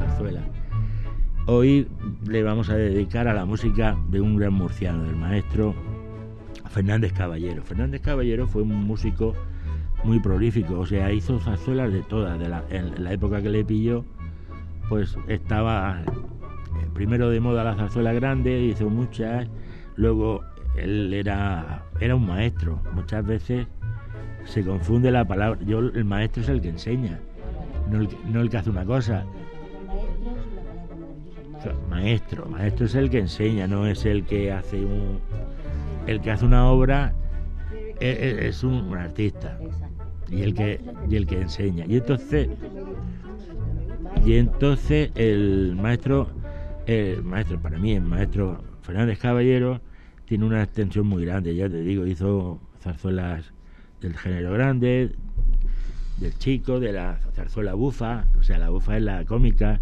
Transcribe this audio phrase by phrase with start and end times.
[0.00, 0.40] Zarzuela.
[1.46, 1.88] Hoy
[2.26, 5.74] le vamos a dedicar a la música de un gran murciano, del maestro
[6.70, 7.62] Fernández Caballero.
[7.62, 9.34] Fernández Caballero fue un músico
[10.04, 12.40] muy prolífico, o sea, hizo zarzuelas de todas.
[12.70, 14.04] En la época que le pilló,
[14.88, 19.46] pues estaba eh, primero de moda la zarzuela grande, hizo muchas,
[19.96, 20.42] luego
[20.76, 23.66] él era, era un maestro, muchas veces
[24.44, 27.20] se confunde la palabra, yo el maestro es el que enseña,
[27.90, 29.24] no el que hace una cosa,
[31.88, 35.20] maestro, maestro es el que enseña, no es el que hace un
[36.06, 37.12] el que hace una obra
[38.00, 39.58] es, es un, artista
[40.28, 41.84] y el que y el que enseña.
[41.86, 42.48] Y entonces
[44.24, 46.28] y entonces el maestro
[46.86, 49.80] el maestro para mí el maestro Fernández Caballero
[50.24, 53.52] tiene una extensión muy grande, ya te digo, hizo zarzuelas
[54.00, 55.12] del género grande,
[56.20, 59.80] del chico, de la zarzuela bufa, o sea, la bufa es la cómica.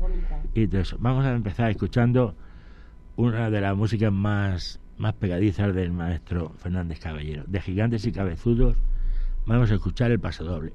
[0.54, 2.34] Y entonces vamos a empezar escuchando
[3.16, 7.42] una de las músicas más, más pegadizas del maestro Fernández Caballero.
[7.48, 8.76] De gigantes y cabezudos,
[9.46, 10.72] vamos a escuchar el paso doble.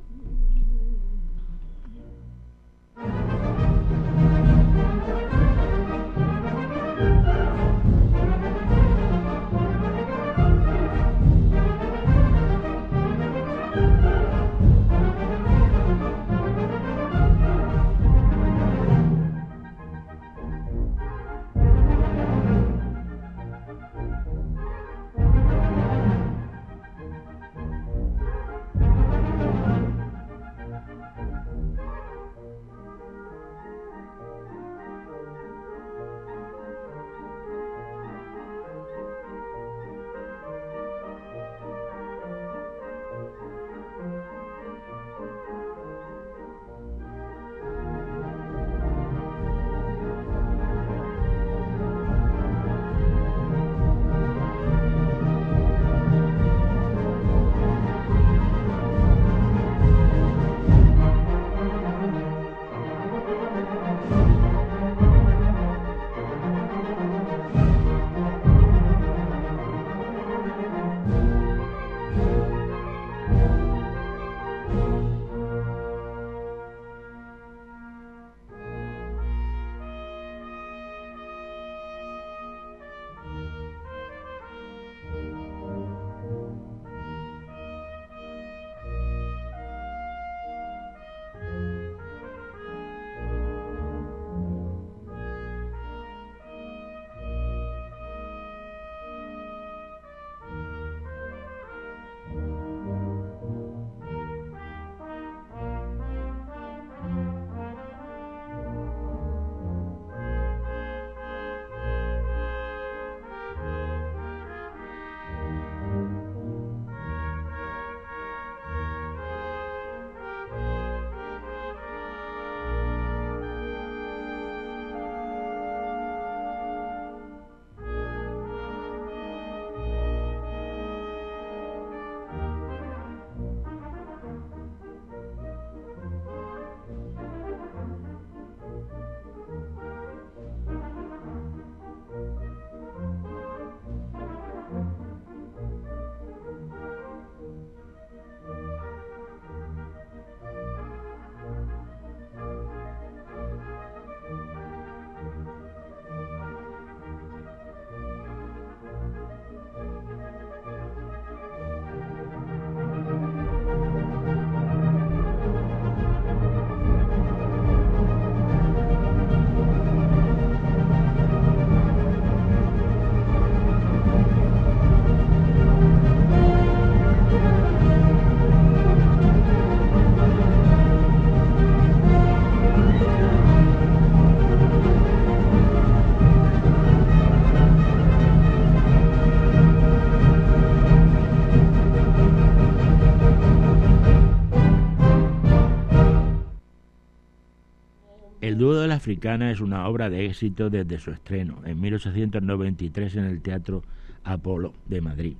[199.03, 203.83] Africana es una obra de éxito desde su estreno, en 1893 en el Teatro
[204.23, 205.35] Apolo de Madrid.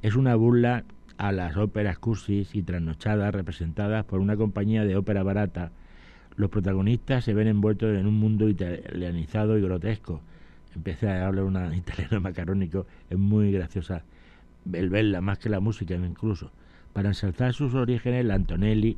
[0.00, 0.84] Es una burla
[1.18, 5.72] a las óperas cursis y trasnochadas representadas por una compañía de ópera barata.
[6.36, 10.22] Los protagonistas se ven envueltos en un mundo italianizado y grotesco.
[10.74, 14.04] Empecé a hablar un italiano macarónico, es muy graciosa
[14.72, 16.50] el verla más que la música incluso.
[16.94, 18.96] Para ensalzar sus orígenes, la Antonelli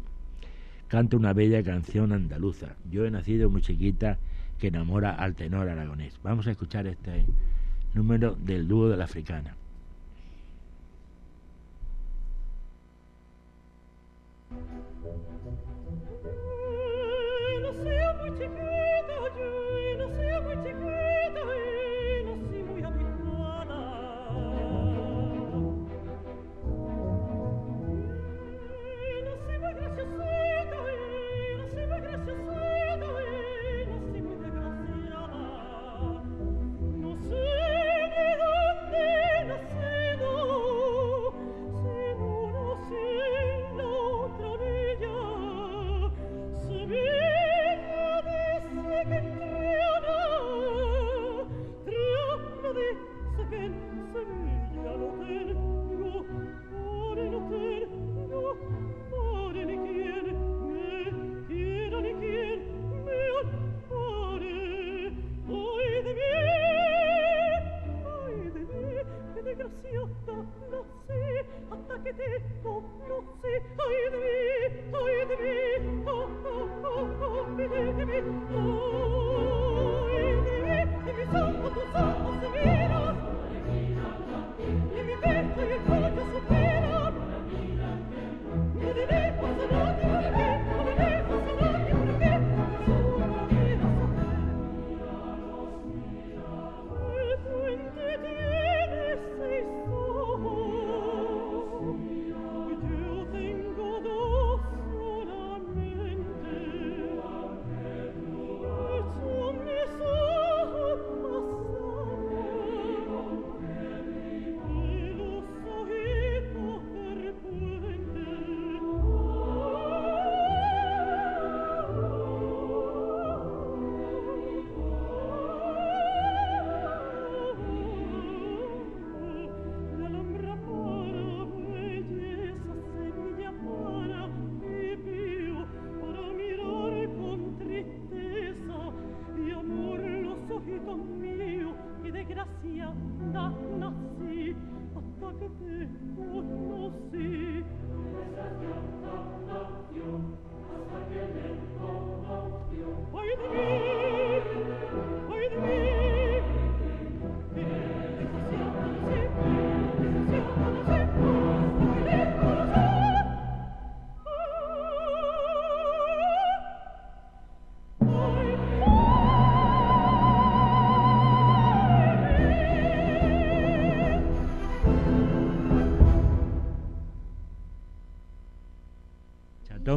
[0.94, 2.76] canta una bella canción andaluza.
[2.88, 4.16] Yo he nacido muy chiquita
[4.60, 6.20] que enamora al tenor aragonés.
[6.22, 7.26] Vamos a escuchar este
[7.94, 9.56] número del dúo de la africana.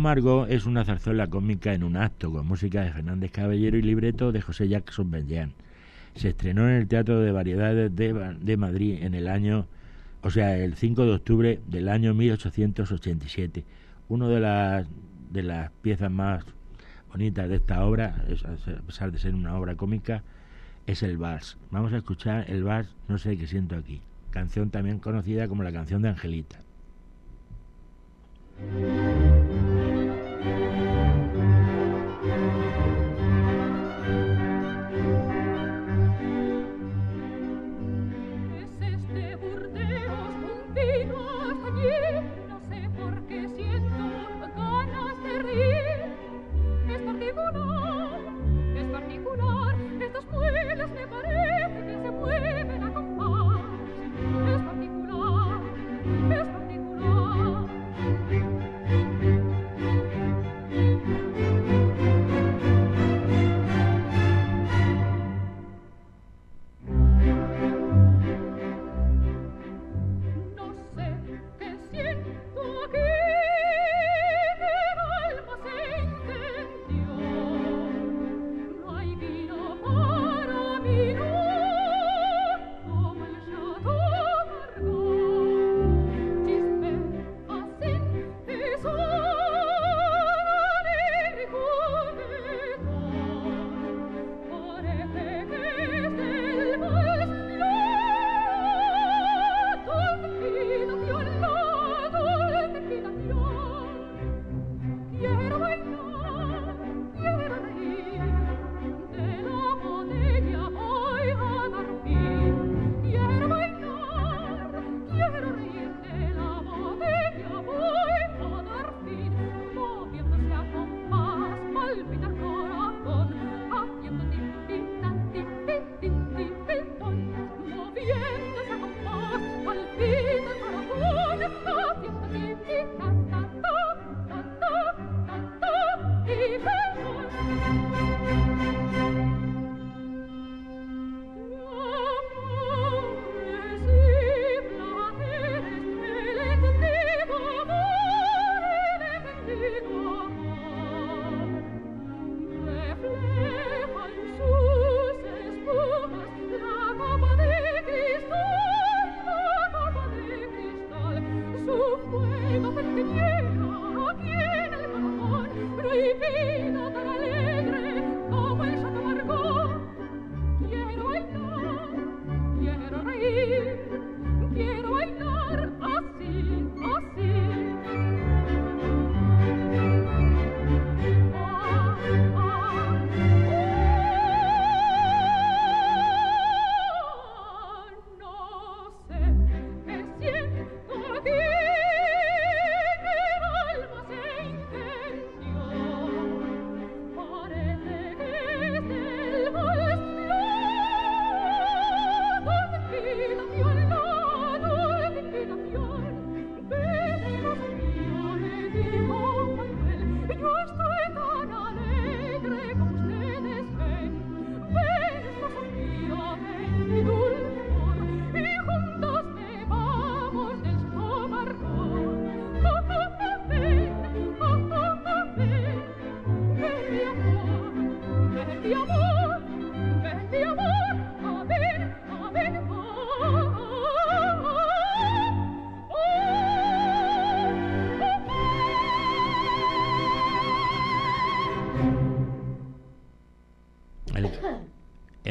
[0.07, 4.42] Es una zarzuela cómica en un acto con música de Fernández Caballero y libreto de
[4.42, 5.51] José Jackson Benjean.
[6.15, 9.68] Se estrenó en el Teatro de Variedades de, de Madrid en el año,
[10.21, 13.66] o sea, el 5 de octubre del año 1887.
[14.07, 14.87] Una de las,
[15.30, 16.45] de las piezas más
[17.11, 20.23] bonitas de esta obra, a pesar de ser una obra cómica,
[20.85, 21.57] es el vals.
[21.69, 23.99] Vamos a escuchar el vals No sé qué siento aquí,
[24.31, 26.59] canción también conocida como la canción de Angelita.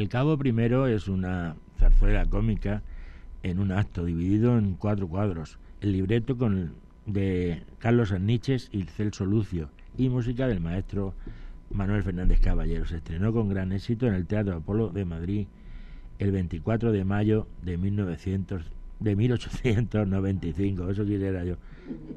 [0.07, 2.85] El Cabo Primero es una zarzuela cómica
[3.43, 5.59] en un acto dividido en cuatro cuadros.
[5.81, 6.75] El libreto con,
[7.07, 11.13] de Carlos Arniches y Celso Lucio y música del maestro
[11.71, 12.87] Manuel Fernández Caballero.
[12.87, 15.49] Se estrenó con gran éxito en el Teatro Apolo de Madrid
[16.21, 18.63] el 24 de mayo de 1900
[19.01, 21.57] de 1895, eso quisiera yo.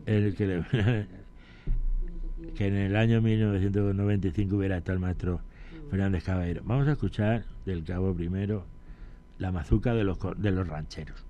[0.05, 0.61] El que,
[2.55, 5.41] que en el año 1995 hubiera estado el maestro
[5.89, 6.61] Fernández Caballero.
[6.65, 8.65] Vamos a escuchar del Cabo primero
[9.37, 11.28] la mazuca de los, de los rancheros.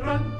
[0.00, 0.31] run.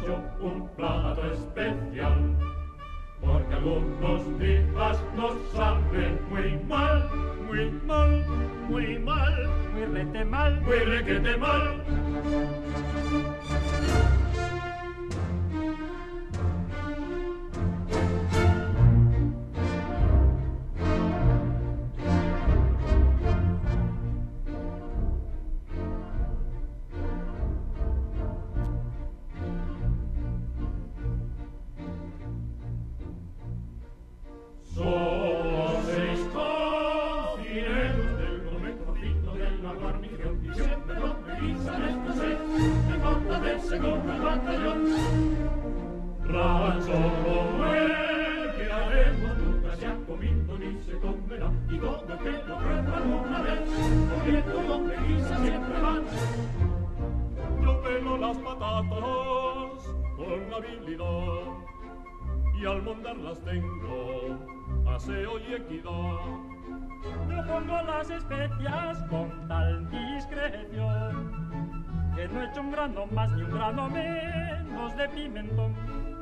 [72.93, 75.75] grano más ni un grano menos de pimentón.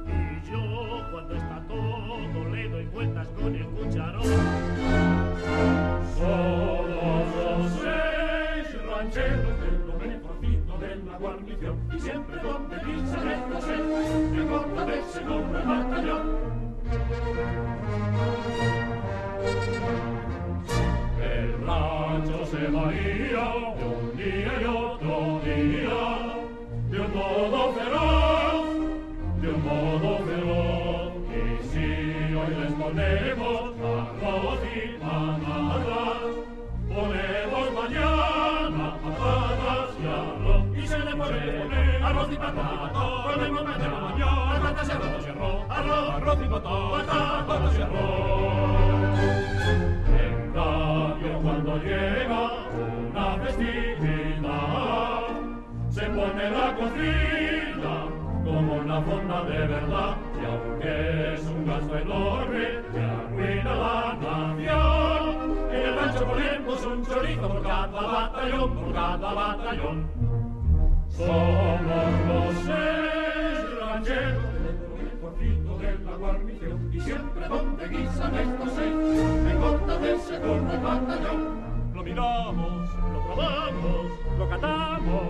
[0.07, 0.61] Y yo
[1.11, 4.23] cuando está todo le doy vueltas con el cucharón.
[6.17, 13.61] Somos los seis rancheros del benefacito de la guarnición y siempre donde pisan en la
[13.61, 13.85] sed,
[14.33, 16.51] de corta vez se nombra el batallón.
[21.21, 25.00] El rancho se varía un día y otro
[29.41, 36.21] de un modo feroz que si hoy les ponemos arroz y panadas,
[36.89, 40.63] ponemos mañana patatas y arroz.
[40.77, 42.91] Y se le pone arroz y patatas,
[43.25, 43.99] ponemos mañana
[44.61, 49.19] patatas y arroz, arroz, arroz, arroz y patatas, patatas y arroz.
[50.21, 52.41] En cambio cuando llega
[53.11, 55.23] una festividad,
[55.89, 57.40] se pone la cocina
[58.91, 65.59] la fonda de verdad, y aunque es un gasto enorme, que arruina la nación.
[65.71, 70.11] En el rancho ponemos un chorizo por cada batallón, por cada batallón.
[71.09, 71.83] Somos
[72.29, 74.43] los seis rancheros
[75.81, 78.95] de la guarnición, y siempre donde guisan estos seis,
[79.45, 81.95] me corta del segundo batallón.
[81.95, 84.07] Lo miramos, lo probamos,
[84.37, 85.23] lo catamos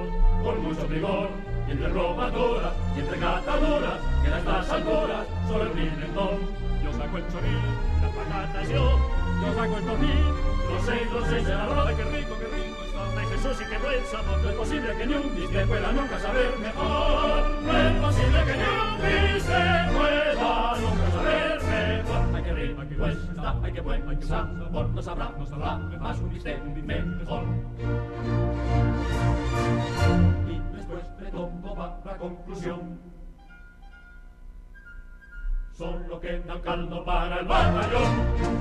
[0.43, 6.39] con mucho rigor entre robadoras y entre catadoras, que a estas alturas solo el pimentón.
[6.83, 7.61] Yo saco el choril,
[8.01, 8.99] las patatas yo,
[9.43, 10.25] yo saco el tocín,
[10.71, 13.21] los seis, los seis de la roda, qué rico, qué rico está.
[13.21, 16.19] Ay Jesús, y qué buen sabor, no es posible que ni un biste pueda nunca
[16.19, 17.51] saber mejor.
[17.63, 19.61] No es posible que ni un biste
[19.97, 22.35] pueda nunca saber mejor.
[22.35, 25.47] Ay, qué rico, qué buen está, ay, qué buen, ay, qué sabor, no sabrá, no
[25.47, 27.45] sabrá, más un bis un bis mejor
[32.21, 33.01] conclusión.
[35.73, 38.61] Solo queda caldo para el batallón.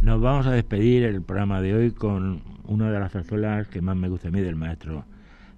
[0.00, 3.96] Nos vamos a despedir el programa de hoy con una de las zarzuelas que más
[3.96, 5.04] me gusta a mí del maestro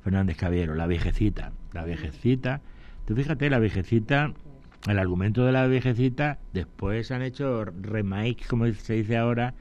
[0.02, 1.52] Fernández Caballero, La Viejecita.
[1.74, 2.62] La Viejecita,
[3.05, 4.33] tú fíjate, La Viejecita
[4.86, 9.54] el argumento de la viejecita, después han hecho remake, como se dice ahora,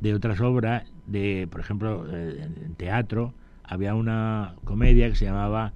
[0.00, 5.72] de otras obras, de, por ejemplo, eh, en teatro, había una comedia que se llamaba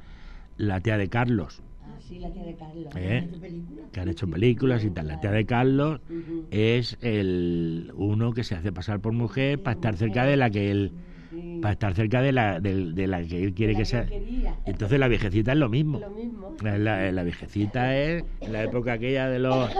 [0.57, 1.62] La tía de Carlos.
[1.83, 2.92] Ah, sí, la tía de Carlos.
[2.96, 3.29] ¿Eh?
[3.92, 5.09] Que han hecho películas y tal.
[5.09, 6.01] La tía de Carlos
[6.51, 10.70] es el uno que se hace pasar por mujer para estar cerca de la que
[10.70, 10.92] él
[11.61, 14.07] para estar cerca de la, de, la que él quiere que sea.
[14.65, 16.01] Entonces la viejecita es lo mismo.
[16.62, 16.79] La,
[17.12, 19.71] la, viejecita es la época aquella de los...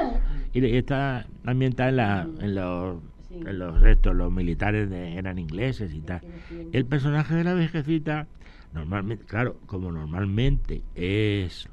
[0.52, 2.96] Y está ambientada en, la, en los
[3.44, 6.20] en los restos, los militares eran ingleses y tal.
[6.72, 8.26] El personaje de la viejecita,
[8.72, 11.68] normalmente, claro, como normalmente es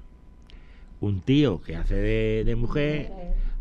[0.99, 3.11] un tío que hace de, mujer,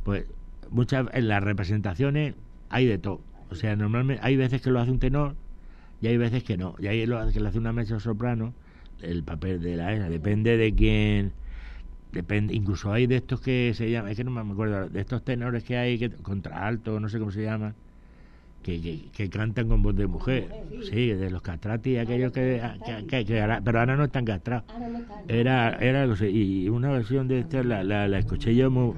[0.04, 0.24] pues
[0.70, 2.34] muchas en las representaciones
[2.70, 3.20] hay de todo.
[3.50, 5.34] O sea, normalmente hay veces que lo hace un tenor
[6.02, 6.74] y hay veces que no.
[6.78, 8.52] Y hay lo que lo hace una mesa soprano,
[9.00, 11.32] el papel de la esa, depende de quién
[12.12, 15.24] depende incluso hay de estos que se llaman es que no me acuerdo de estos
[15.24, 17.74] tenores que hay que contra alto no sé cómo se llaman
[18.62, 20.48] que, que, cantan con voz de mujer.
[20.88, 22.62] Sí, de los castrati, aquellos que,
[23.08, 23.24] que,
[23.64, 24.64] pero ahora no están castrados.
[25.26, 28.94] Era, era algo y una versión de esta la, la, escuché yo muy,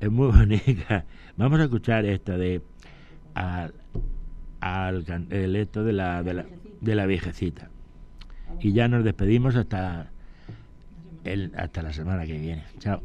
[0.00, 1.04] es muy bonita.
[1.36, 2.62] Vamos a escuchar esta de
[3.34, 3.74] al,
[4.60, 6.46] al el esto de la, de la
[6.80, 7.70] de la viejecita.
[8.60, 10.10] Y ya nos despedimos hasta
[11.24, 12.64] el, hasta la semana que viene.
[12.78, 13.02] Chao.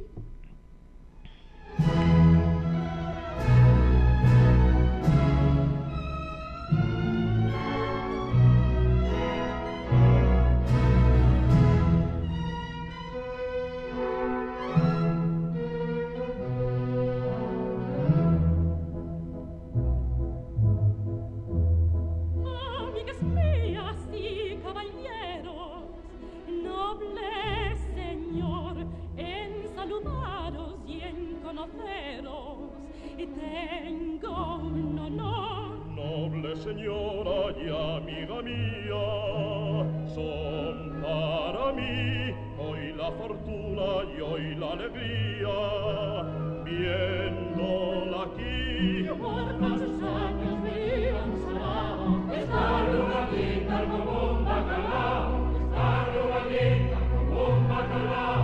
[44.83, 46.23] alegría
[46.63, 49.07] viéndola aquí.
[49.19, 57.43] Por los años me ensalaba estar una linda como un bacalao estar una linda como
[57.55, 58.43] un bacalao.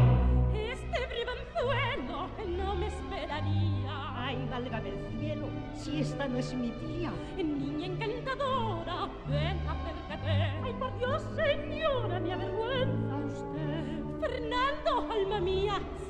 [0.54, 3.96] Este bribanzuelo no me esperaría.
[4.16, 7.12] Ay valga del cielo si esta no es mi tía.
[7.38, 10.32] Niña encantadora ven acércate.
[10.64, 14.00] Ay por Dios señora me avergüenza usted.
[14.20, 15.80] Fernando, alma mía,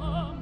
[0.00, 0.35] amor